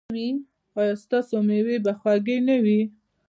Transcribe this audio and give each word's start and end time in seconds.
ایا 0.77 0.93
ستاسو 1.03 1.35
میوې 1.47 1.77
به 1.83 1.91
خوږې 1.99 2.37
نه 2.47 2.55
وي؟ 2.63 2.79